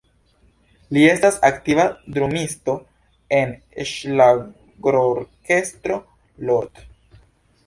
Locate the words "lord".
6.51-6.83